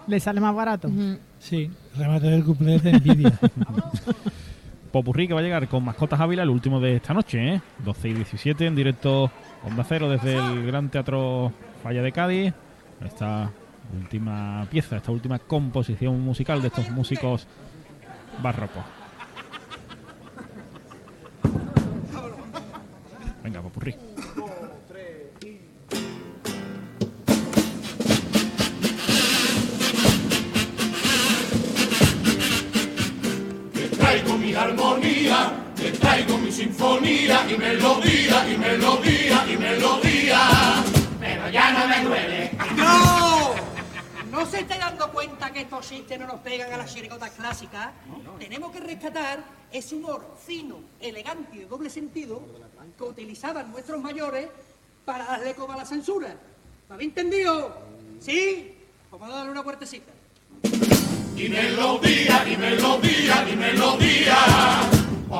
Le 0.08 0.18
sale 0.20 0.40
más 0.40 0.54
barato. 0.54 0.90
Sí, 1.38 1.70
remate 1.96 2.28
del 2.28 2.42
cumple 2.42 2.76
es 2.76 2.82
de 2.82 2.90
envidia. 2.90 3.38
Popurrí 4.92 5.28
que 5.28 5.34
va 5.34 5.40
a 5.40 5.42
llegar 5.42 5.68
con 5.68 5.84
Mascotas 5.84 6.18
Ávila, 6.18 6.42
el 6.42 6.48
último 6.48 6.80
de 6.80 6.96
esta 6.96 7.12
noche, 7.12 7.56
¿eh? 7.56 7.60
12 7.84 8.08
y 8.08 8.14
17 8.14 8.66
en 8.66 8.74
directo 8.74 9.30
Onda 9.62 9.84
Cero 9.84 10.08
desde 10.08 10.36
el 10.36 10.66
Gran 10.66 10.88
Teatro 10.88 11.52
Falla 11.82 12.00
de 12.00 12.10
Cádiz. 12.10 12.54
Esta 13.04 13.50
última 13.94 14.66
pieza, 14.70 14.96
esta 14.96 15.12
última 15.12 15.38
composición 15.38 16.20
musical 16.22 16.62
de 16.62 16.68
estos 16.68 16.90
músicos 16.90 17.46
barrocos. 18.42 18.84
Venga, 23.44 23.60
Popurrí. 23.60 23.94
Sinfonía 36.98 37.46
y 37.50 37.56
melodía, 37.56 38.52
y 38.52 38.58
melodía, 38.58 39.46
y 39.48 39.56
melodía. 39.56 40.40
Pero 41.20 41.50
ya 41.50 41.72
no 41.72 41.88
me 41.88 42.04
duele. 42.04 42.50
¡No! 42.76 43.54
¿No 44.30 44.46
se 44.46 44.60
está 44.60 44.78
dando 44.78 45.10
cuenta 45.10 45.50
que 45.52 45.62
estos 45.62 45.88
chistes 45.88 46.18
no 46.18 46.26
nos 46.26 46.40
pegan 46.40 46.72
a 46.72 46.76
las 46.76 46.92
chirigotas 46.92 47.30
clásicas? 47.30 47.90
Tenemos 48.38 48.72
que 48.72 48.80
rescatar 48.80 49.42
ese 49.70 49.96
humor 49.96 50.36
fino, 50.44 50.80
elegante 51.00 51.56
y 51.56 51.58
de 51.60 51.66
doble 51.66 51.90
sentido 51.90 52.42
que 52.96 53.04
utilizaban 53.04 53.70
nuestros 53.70 54.00
mayores 54.00 54.48
para 55.04 55.24
darle 55.24 55.54
como 55.54 55.72
a 55.72 55.76
la 55.76 55.84
censura. 55.84 56.34
¿Me 56.88 56.94
habéis 56.94 57.08
entendido? 57.08 57.78
¿Sí? 58.20 58.74
Vamos 59.10 59.30
a 59.30 59.36
darle 59.36 59.52
una 59.52 59.62
puertecita. 59.62 60.12
Y 61.36 61.48
melodía, 61.48 62.44
y 62.48 62.56
melodía, 62.56 63.48
y 63.50 63.56
melodía. 63.56 64.97
Yo 65.28 65.36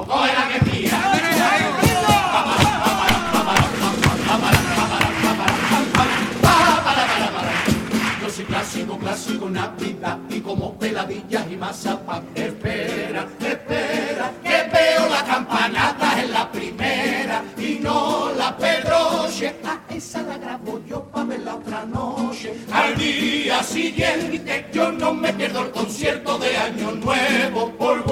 soy 8.30 8.45
clásico, 8.45 8.99
clásico, 8.99 9.49
Navidad 9.49 10.18
y 10.28 10.40
como 10.40 10.75
peladillas 10.78 11.47
y 11.50 11.57
mazapán. 11.57 12.26
Espera, 12.35 13.26
espera, 13.40 14.33
que 14.42 14.68
veo 14.71 15.09
la 15.09 15.25
campanata 15.25 16.21
en 16.23 16.33
la 16.33 16.52
primera 16.52 17.42
y 17.57 17.78
no 17.80 18.30
la 18.37 18.54
pedroche. 18.59 19.57
A 19.64 19.80
esa 19.95 20.21
la 20.23 20.37
grabo 20.37 20.83
yo 20.87 21.04
pa' 21.04 21.25
ver 21.25 21.40
la 21.40 21.54
otra 21.54 21.87
noche. 21.87 22.54
Al 22.71 22.95
día 22.95 23.62
siguiente 23.62 24.66
yo 24.71 24.92
no 24.92 25.14
me 25.14 25.33
pierdo 25.33 25.62
el 25.62 25.71
concierto 25.71 26.37
de 26.38 26.59
Año 26.59 26.90
Nuevo 26.92 27.71
por 27.71 28.04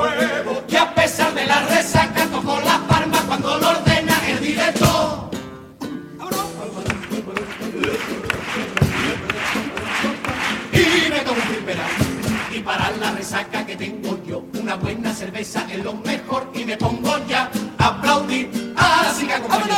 una 14.67 14.75
buena 14.75 15.15
cerveza 15.15 15.65
es 15.73 15.79
lo 15.85 15.95
mejor 15.95 16.51
y 16.53 16.65
me 16.65 16.77
pongo 16.77 17.25
ya 17.29 17.49
a 17.79 17.87
aplaudir 17.87 18.75
a 18.77 19.05
la 19.05 19.17
chica 19.17 19.41
compañera. 19.41 19.77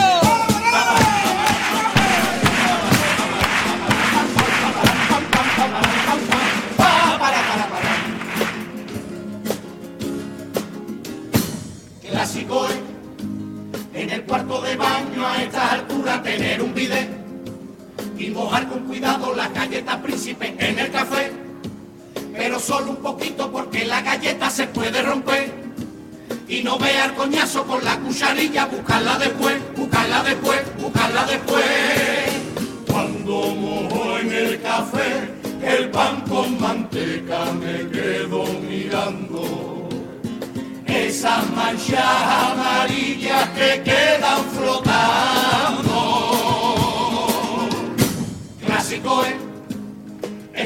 Pa, 6.79 7.19
para, 7.19 7.41
para, 7.49 7.67
para. 7.69 7.93
Clásico 12.11 12.67
es 12.69 12.81
en 13.93 14.09
el 14.09 14.23
cuarto 14.23 14.63
de 14.63 14.75
baño 14.75 15.27
a 15.27 15.43
esta 15.43 15.73
altura 15.73 16.23
tener 16.23 16.63
un 16.63 16.73
bidet 16.73 17.11
y 18.17 18.31
mojar 18.31 18.67
con 18.67 18.87
cuidado 18.87 19.35
la 19.35 19.49
galleta 19.49 20.01
príncipe 20.01 20.57
en 20.59 20.79
el. 20.79 20.88
Solo 22.59 22.91
un 22.91 22.97
poquito 22.97 23.51
porque 23.51 23.87
la 23.87 24.03
galleta 24.03 24.51
se 24.51 24.67
puede 24.67 25.01
romper. 25.03 25.55
Y 26.49 26.63
no 26.63 26.79
vea 26.79 27.07
el 27.07 27.15
coñazo 27.15 27.65
con 27.65 27.83
la 27.85 27.99
cucharilla, 27.99 28.67
buscarla 28.67 29.17
después, 29.17 29.57
buscarla 29.77 30.23
después, 30.23 30.61
buscarla 30.79 31.25
después. 31.25 31.65
Cuando 32.87 33.55
mojo 33.55 34.19
en 34.19 34.33
el 34.33 34.61
café, 34.61 35.33
el 35.63 35.91
pan 35.91 36.21
con 36.23 36.61
manteca 36.61 37.45
me 37.53 37.89
quedo 37.91 38.45
mirando. 38.69 39.89
Esas 40.87 41.49
manchas 41.51 42.05
amarillas 42.05 43.49
que 43.51 43.83
quedan 43.83 44.45
flotando 44.51 45.99
clásico 48.67 49.25
es 49.25 49.48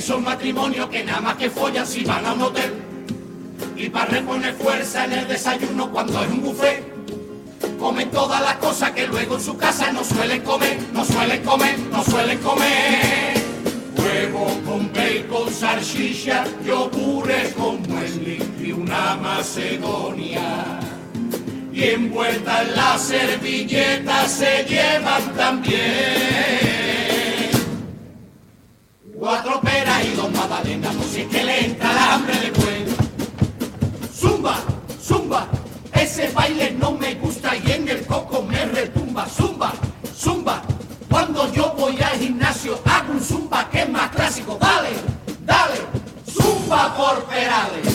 esos 0.03 0.21
matrimonios 0.21 0.89
que 0.89 1.05
nada 1.05 1.21
más 1.21 1.37
que 1.37 1.49
follan 1.49 1.87
si 1.87 2.03
van 2.03 2.27
a 2.27 2.33
un 2.33 2.43
hotel 2.43 2.73
y 3.77 3.89
para 3.89 4.07
reponer 4.07 4.53
fuerza 4.55 5.05
en 5.05 5.13
el 5.13 5.29
desayuno 5.29 5.93
cuando 5.93 6.21
es 6.25 6.29
un 6.29 6.43
buffet 6.43 6.83
comen 7.79 8.11
todas 8.11 8.43
las 8.43 8.57
cosas 8.57 8.91
que 8.91 9.07
luego 9.07 9.37
en 9.37 9.41
su 9.41 9.57
casa 9.57 9.93
no 9.93 10.03
suelen 10.03 10.43
comer, 10.43 10.77
no 10.93 11.05
suelen 11.05 11.45
comer, 11.45 11.79
no 11.79 12.03
suelen 12.03 12.39
comer. 12.39 13.35
Huevo 13.97 14.47
con 14.65 14.93
bacon, 14.93 15.53
salchicha, 15.53 16.47
yogures 16.67 17.53
con 17.55 17.81
muesli 17.83 18.43
y 18.61 18.73
una 18.73 19.17
macedonia. 19.17 20.81
Y 21.73 21.83
envuelta 21.91 22.63
en 22.63 22.75
la 22.75 22.99
servilleta 22.99 24.29
se 24.29 24.65
llevan 24.65 25.33
también 25.37 26.72
que 31.31 31.45
le 31.45 31.67
entra 31.67 31.93
la 31.93 32.15
hambre 32.15 32.35
después. 32.41 32.83
Zumba, 34.15 34.57
zumba, 35.01 35.47
ese 35.95 36.31
baile 36.31 36.73
no 36.73 36.93
me 36.93 37.15
gusta 37.15 37.57
y 37.57 37.71
en 37.71 37.89
el 37.89 38.07
coco 38.07 38.43
me 38.43 38.65
retumba. 38.67 39.27
Zumba, 39.27 39.73
zumba, 40.17 40.63
cuando 41.09 41.53
yo 41.53 41.75
voy 41.77 42.01
al 42.01 42.19
gimnasio 42.19 42.81
hago 42.85 43.13
un 43.13 43.21
zumba 43.21 43.69
que 43.71 43.83
es 43.83 43.89
más 43.89 44.11
clásico. 44.11 44.59
Dale, 44.61 44.91
dale, 45.45 45.81
zumba 46.27 46.95
por 46.97 47.25
perales. 47.25 47.87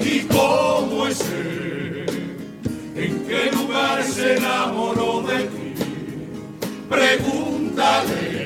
¿Y 0.00 0.20
cómo 0.22 1.06
es 1.06 1.20
él? 1.20 2.36
¿En 2.96 3.26
qué 3.26 3.50
lugar 3.52 4.02
se 4.04 4.36
enamoró 4.36 5.22
de 5.22 5.44
ti? 5.44 5.74
Pregúntale 6.88 8.44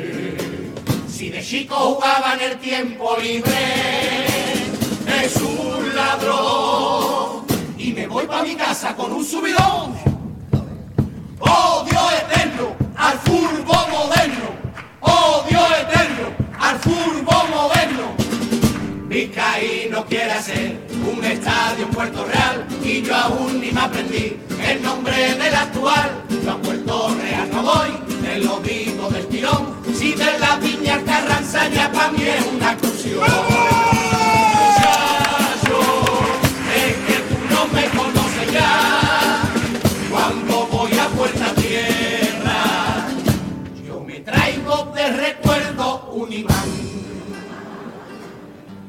si 1.19 1.31
de 1.31 1.43
chico 1.43 1.75
jugaba 1.75 2.28
tiempo 2.57 3.17
libre. 3.21 3.53
Es 5.23 5.37
un 5.37 5.95
ladrón 5.95 7.45
y 7.77 7.93
me 7.93 8.07
voy 8.07 8.27
para 8.27 8.43
mi 8.43 8.55
casa 8.55 8.95
con 8.97 9.13
un 9.13 9.25
subidón. 9.25 9.95
Dios 11.91 12.13
eterno, 12.23 12.77
al 12.97 13.19
fútbol 13.19 13.91
moderno. 13.91 14.49
Dios 15.49 15.69
eterno, 15.81 16.29
al 16.59 16.79
fútbol 16.79 17.51
moderno. 17.51 18.15
Vizcaíno 19.09 20.05
quiere 20.07 20.33
hacer 20.33 20.87
un 21.11 21.25
estadio 21.25 21.85
en 21.85 21.91
Puerto 21.91 22.25
Real 22.25 22.67
y 22.83 23.03
yo 23.03 23.15
aún 23.15 23.61
ni 23.61 23.71
me 23.71 23.81
aprendí 23.81 24.37
el 24.67 24.83
nombre 24.83 25.35
del 25.35 25.55
actual. 25.55 26.25
Yo 26.45 26.53
a 26.53 26.59
Puerto 26.59 27.15
Real 27.23 27.49
no 27.53 27.63
voy, 27.63 27.91
te 28.23 28.39
lo 28.39 28.61
digo 28.61 29.09
del 29.11 29.27
tirón. 29.29 29.78
Si 29.99 30.13
de 30.15 30.39
la 30.39 30.57
viña 30.59 31.03
Carranza 31.03 31.69
ya 31.71 31.91
para 31.91 32.13
mí 32.13 32.23
es 32.23 32.47
una. 32.47 32.73
Muchacho, 32.75 33.21
es 36.73 36.95
que 37.07 37.17
tú 37.29 37.37
no 37.51 37.67
me 37.75 37.85
conoces 37.89 38.53
ya. 38.53 39.43
Cuando 40.09 40.67
voy 40.69 40.93
a 40.97 41.09
Puerta 41.09 41.53
Tierra, 41.57 43.09
yo 43.85 43.99
me 44.05 44.21
traigo 44.21 44.85
de 44.95 45.11
recuerdo 45.17 46.11
un 46.13 46.33
imán. 46.33 46.69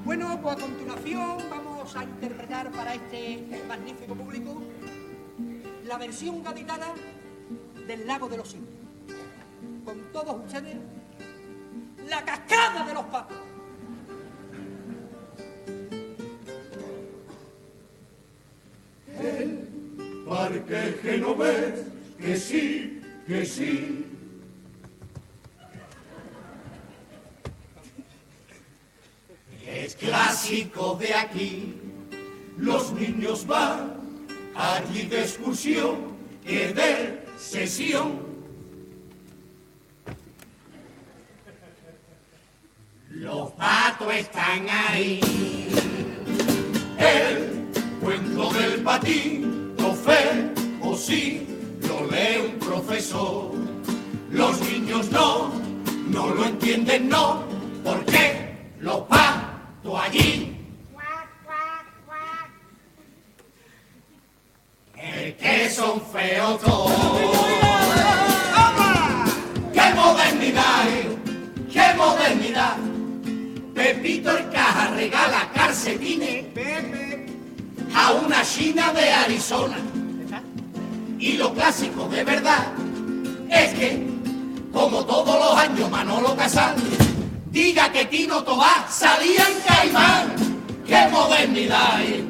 Bueno, 0.06 0.39
pues 0.43 0.58
a 0.58 0.60
continuación 0.60 1.38
vamos 1.50 1.95
a 1.95 2.04
interpretar 2.04 2.69
para 2.69 2.93
este 2.93 3.63
magnífico 3.67 4.13
público 4.13 4.62
la 5.88 5.98
versión 5.98 6.43
gaditana 6.43 6.93
del 7.88 8.06
Lago 8.06 8.30
de 8.30 8.38
los 8.38 8.48
Cisnes. 8.48 8.69
Con 9.84 9.98
todos 10.13 10.45
ustedes, 10.45 10.78
la 12.10 12.26
cascada 12.26 12.86
de 12.86 12.93
los 12.93 13.06
patos. 13.06 13.38
Parque 20.28 21.00
Genovés, 21.02 21.86
que 22.19 22.38
sí, 22.38 23.02
que 23.28 23.45
sí. 23.45 24.06
Es 29.65 29.95
clásico 29.95 30.95
de 31.00 31.13
aquí, 31.13 31.76
los 32.58 32.91
niños 32.93 33.45
van 33.45 33.98
allí 34.56 35.04
de 35.04 35.22
excursión 35.22 36.17
que 36.45 36.74
de 36.74 37.26
sesión. 37.38 38.29
Están 44.08 44.66
ahí. 44.70 45.20
El 46.98 47.68
cuento 48.02 48.50
del 48.54 48.82
patín, 48.82 49.76
no 49.78 49.94
fe 49.94 50.52
o 50.82 50.96
sí, 50.96 51.46
lo 51.82 52.10
lee 52.10 52.54
un 52.54 52.60
profesor. 52.60 53.52
Los 54.32 54.62
niños 54.62 55.12
no, 55.12 55.52
no 56.08 56.34
lo 56.34 56.46
entienden, 56.46 57.10
no, 57.10 57.44
porque 57.84 57.94
los 57.94 58.38
Manolo 86.19 86.36
Casal, 86.36 86.75
diga 87.49 87.89
que 87.93 88.03
Tino 88.03 88.43
Tobá 88.43 88.86
salía 88.89 89.41
en 89.47 89.58
Caimán. 89.65 90.36
¡Qué 90.86 91.08
modernidad! 91.10 92.01
eh! 92.01 92.25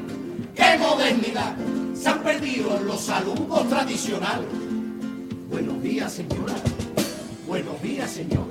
¡Qué 0.56 0.78
modernidad! 0.78 1.56
Se 1.96 2.10
han 2.10 2.22
perdido 2.22 2.80
los 2.82 3.02
saludos 3.02 3.68
tradicionales. 3.68 4.46
Buenos 5.50 5.82
días, 5.82 6.14
señora. 6.14 6.54
Buenos 7.48 7.82
días, 7.82 8.12
señor. 8.12 8.46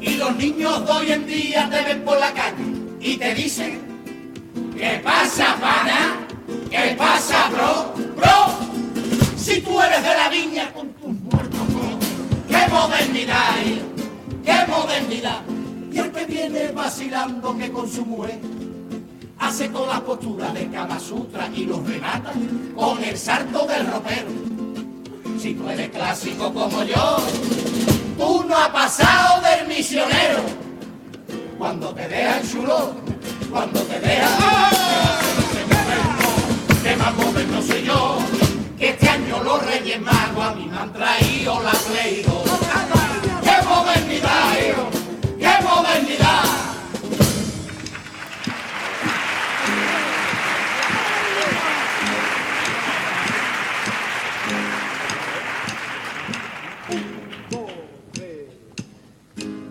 Y 0.00 0.14
los 0.14 0.36
niños 0.36 0.86
de 0.86 0.92
hoy 0.92 1.10
en 1.10 1.26
día 1.26 1.68
te 1.68 1.82
ven 1.82 2.04
por 2.04 2.20
la 2.20 2.32
calle 2.32 2.64
y 3.00 3.16
te 3.16 3.34
dicen, 3.34 3.80
¿qué 4.78 5.00
pasa, 5.02 5.56
pana? 5.60 6.24
¿Qué 6.70 6.94
pasa, 6.96 7.48
bro? 7.48 7.94
Bro, 8.14 9.36
si 9.36 9.60
tú 9.60 9.80
eres 9.80 10.04
de 10.04 10.14
la 10.14 10.28
viña 10.28 10.72
con 10.72 10.88
tus 10.90 11.10
muertos. 11.14 11.60
¡Qué 12.48 12.68
modernidad, 12.70 13.58
eh! 13.64 13.93
¡Qué 14.44 14.54
modernidad! 14.68 15.42
Y 15.92 15.98
el 15.98 16.12
que 16.12 16.24
viene 16.26 16.72
vacilando 16.72 17.56
que 17.56 17.70
con 17.70 17.90
su 17.90 18.04
mujer 18.04 18.40
hace 19.38 19.68
toda 19.68 19.94
la 19.94 20.00
postura 20.00 20.52
de 20.52 20.68
Kama 20.68 20.98
Sutra 20.98 21.48
y 21.54 21.64
los 21.64 21.86
remata 21.86 22.32
con 22.74 23.02
el 23.02 23.16
salto 23.16 23.66
del 23.66 23.86
ropero. 23.86 24.28
Si 25.38 25.54
tú 25.54 25.68
eres 25.68 25.90
clásico 25.90 26.52
como 26.52 26.82
yo, 26.84 27.18
tú 28.18 28.44
no 28.48 28.56
has 28.56 28.70
pasado 28.70 29.42
del 29.42 29.68
misionero. 29.68 30.40
Cuando 31.58 31.94
te 31.94 32.08
dejan 32.08 32.42
chulo, 32.50 32.94
cuando 33.50 33.80
te 33.82 34.00
dejan... 34.00 34.74
Que 36.82 36.96
más 36.96 37.14
moderno 37.14 37.62
soy 37.62 37.82
yo, 37.82 38.18
que 38.78 38.90
este 38.90 39.08
año 39.08 39.42
los 39.42 39.64
Reyes 39.64 40.00
Magos 40.02 40.44
a 40.44 40.54
mí 40.54 40.66
me 40.70 40.76
han 40.76 40.92
traído 40.92 41.62
la 41.62 41.72
Play 41.72 42.24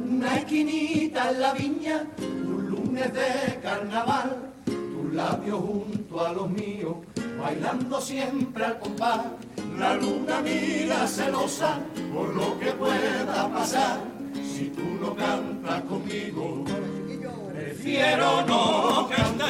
Una 0.10 0.38
esquinita 0.38 1.32
en 1.32 1.42
la 1.42 1.54
viña, 1.54 2.04
un 2.20 2.70
lunes 2.70 3.14
de 3.14 3.60
carnaval, 3.62 4.54
tus 4.66 5.14
labios 5.14 5.60
junto 5.60 6.26
a 6.26 6.32
los 6.32 6.50
míos, 6.50 6.96
bailando 7.38 8.00
siempre 8.00 8.64
al 8.64 8.80
compás. 8.80 9.26
La 9.78 9.96
luna 9.96 10.40
mira 10.42 11.06
celosa 11.08 11.80
por 12.14 12.34
lo 12.34 12.58
que 12.60 12.72
pueda 12.72 13.50
pasar, 13.50 14.00
si 14.54 14.66
tú 14.70 14.84
no 15.02 15.16
cantas 15.16 15.82
conmigo, 15.84 16.64
prefiero 17.52 18.46
no 18.46 19.10
cantar. 19.10 19.50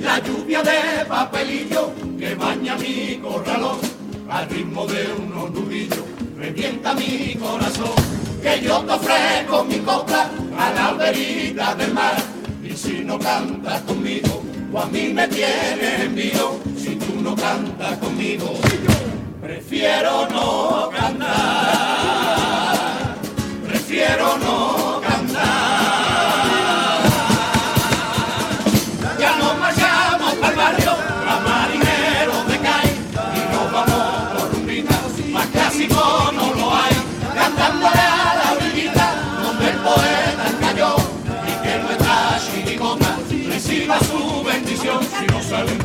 La 0.00 0.18
lluvia 0.18 0.62
de 0.62 1.04
papelillo 1.06 1.92
que 2.18 2.34
baña 2.34 2.76
mi 2.76 3.20
corralón 3.22 3.78
al 4.28 4.48
ritmo 4.48 4.86
de 4.86 5.06
unos 5.12 5.50
nudillos 5.52 6.04
revienta 6.36 6.94
mi 6.94 7.36
corazón. 7.36 7.94
Que 8.42 8.60
yo 8.60 8.80
te 8.80 8.92
ofrezco 8.92 9.64
mi 9.64 9.78
copla 9.78 10.30
a 10.58 10.70
la 10.72 10.88
alberita 10.88 11.74
del 11.76 11.94
mar. 11.94 12.16
Y 12.64 12.76
si 12.76 13.04
no 13.04 13.18
cantas 13.18 13.82
conmigo 13.82 14.42
o 14.72 14.80
a 14.80 14.86
mí 14.86 15.12
me 15.14 15.28
tienes 15.28 16.00
envío 16.00 16.58
si 16.76 16.96
tú 16.96 17.20
no 17.22 17.36
cantas 17.36 17.98
conmigo 17.98 18.58
Prefiero 19.78 20.26
no 20.30 20.90
cantar, 20.90 21.36
prefiero 23.64 24.36
no 24.38 25.00
cantar. 25.00 25.44
Ya 29.20 29.36
nos 29.36 29.56
marchamos 29.56 30.34
para 30.34 30.50
el 30.50 30.56
barrio, 30.56 30.96
a 31.28 31.38
marinero 31.46 32.42
de 32.48 32.58
calle, 32.58 32.96
y 33.36 33.54
nos 33.54 33.70
vamos 33.70 34.02
por 34.34 34.50
rumbita, 34.52 34.96
más 35.30 35.46
clásico 35.46 36.32
no 36.34 36.54
lo 36.54 36.74
hay, 36.74 36.94
cantando 37.36 37.86
a 37.86 37.92
la 37.94 38.52
orillita 38.56 39.14
donde 39.44 39.70
el 39.70 39.76
poeta 39.76 40.46
cayó, 40.60 40.96
y 41.46 41.52
que 41.62 41.78
nuestra 41.78 42.40
chiricota 42.50 43.16
reciba 43.46 44.00
su 44.00 44.42
bendición. 44.42 44.98
Si 45.04 45.24
no 45.26 45.40
sale 45.40 45.70
un 45.70 45.78